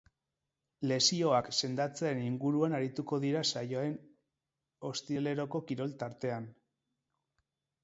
[0.91, 3.95] Lesioak sendatzearen inguruan arituko dira saioaren
[4.93, 6.51] ostiraleroko kirol tartean.